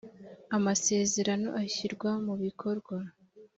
amasezerano 0.57 1.49
ashyirwa 1.61 2.09
mu 2.25 2.33
bikorwa 2.43 2.95